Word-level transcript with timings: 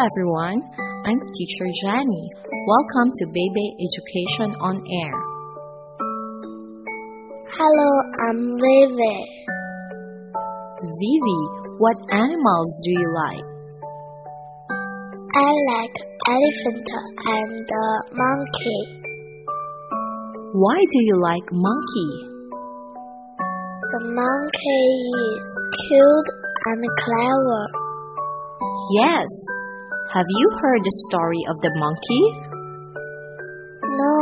everyone, 0.00 0.62
I'm 1.04 1.20
teacher 1.36 1.68
Jenny. 1.82 2.30
Welcome 2.66 3.12
to 3.16 3.26
Baby 3.26 3.76
Education 3.84 4.56
on 4.64 4.80
Air. 4.80 5.12
Hello, 7.52 7.90
I'm 8.24 8.56
Vivi. 8.56 9.18
Vivi, 10.80 11.40
what 11.76 11.98
animals 12.08 12.80
do 12.82 12.90
you 12.96 13.08
like? 13.12 13.44
I 15.36 15.52
like 15.76 15.96
elephant 16.32 16.88
and 17.28 17.68
uh, 17.68 18.00
monkey. 18.16 18.82
Why 20.54 20.78
do 20.80 20.98
you 21.04 21.20
like 21.20 21.44
monkey? 21.52 22.12
The 23.92 24.00
monkey 24.16 24.88
is 25.36 25.52
cute 25.90 26.30
and 26.64 26.84
clever. 27.04 27.88
Yes. 28.96 29.67
Have 30.08 30.24
you 30.24 30.48
heard 30.64 30.80
the 30.80 30.96
story 31.04 31.42
of 31.52 31.60
the 31.60 31.68
monkey? 31.76 32.24
No, 33.92 34.16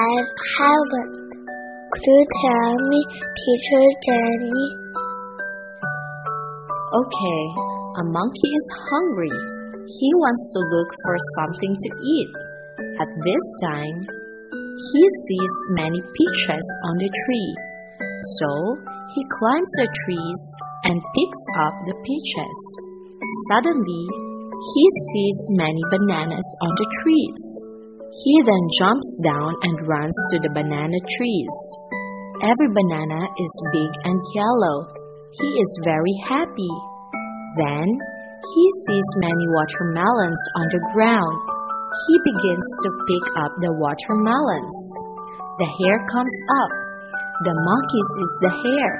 I 0.00 0.12
haven't. 0.24 1.28
Could 1.36 2.04
you 2.08 2.24
tell 2.40 2.72
me, 2.88 3.00
teacher 3.12 3.84
Jenny? 4.08 4.64
Okay, 6.96 7.42
a 8.00 8.04
monkey 8.08 8.50
is 8.56 8.68
hungry. 8.88 9.36
He 9.84 10.08
wants 10.16 10.44
to 10.56 10.58
look 10.80 10.88
for 11.04 11.16
something 11.36 11.76
to 11.76 11.90
eat. 11.92 12.32
At 12.96 13.12
this 13.12 13.44
time, 13.68 14.08
he 14.08 15.02
sees 15.28 15.54
many 15.76 16.00
peaches 16.00 16.66
on 16.88 16.94
the 16.96 17.12
tree. 17.12 17.52
So 18.40 18.48
he 19.12 19.28
climbs 19.28 19.72
the 19.76 19.88
trees 20.08 20.42
and 20.88 20.96
picks 20.96 21.44
up 21.60 21.74
the 21.84 22.00
peaches. 22.00 22.58
Suddenly, 23.52 24.31
he 24.62 24.84
sees 25.10 25.58
many 25.58 25.82
bananas 25.90 26.48
on 26.62 26.72
the 26.78 26.88
trees. 27.02 27.44
He 28.22 28.34
then 28.46 28.64
jumps 28.78 29.10
down 29.26 29.50
and 29.66 29.88
runs 29.90 30.14
to 30.30 30.36
the 30.38 30.54
banana 30.54 31.00
trees. 31.18 31.56
Every 32.46 32.70
banana 32.70 33.26
is 33.26 33.70
big 33.74 33.90
and 34.06 34.20
yellow. 34.38 34.86
He 35.34 35.48
is 35.58 35.82
very 35.82 36.14
happy. 36.30 36.74
Then 37.58 37.86
he 37.90 38.64
sees 38.86 39.08
many 39.18 39.46
watermelons 39.50 40.42
on 40.62 40.66
the 40.70 40.82
ground. 40.94 41.36
He 42.06 42.30
begins 42.30 42.68
to 42.86 43.02
pick 43.10 43.26
up 43.42 43.52
the 43.58 43.74
watermelons. 43.82 44.76
The 45.58 45.70
hare 45.82 46.02
comes 46.06 46.38
up. 46.62 46.72
The 47.42 47.56
monkey 47.66 48.02
sees 48.14 48.32
the 48.46 48.54
hare. 48.62 48.98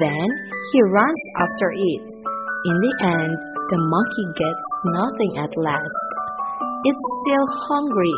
Then 0.00 0.28
he 0.72 0.78
runs 0.88 1.22
after 1.36 1.68
it. 1.76 2.06
In 2.64 2.76
the 2.80 2.94
end, 3.04 3.55
the 3.68 3.78
monkey 3.82 4.26
gets 4.38 4.68
nothing 4.94 5.32
at 5.42 5.50
last. 5.58 6.08
It's 6.86 7.06
still 7.22 7.46
hungry. 7.66 8.14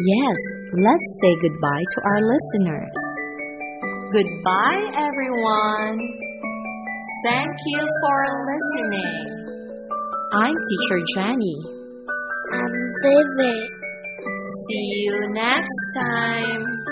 Yes, 0.00 0.38
let's 0.72 1.10
say 1.20 1.32
goodbye 1.44 1.84
to 1.92 1.98
our 2.08 2.20
listeners. 2.24 3.00
Goodbye, 4.16 4.84
everyone. 4.96 5.98
Thank 7.24 7.52
you 7.66 7.82
for 8.00 8.18
listening. 8.48 9.42
I'm 10.32 10.56
Teacher 10.56 11.00
Jenny. 11.14 11.56
I'm 12.52 12.72
Vivi. 13.04 13.68
See 14.68 14.88
you 15.04 15.28
next 15.32 15.84
time. 15.96 16.91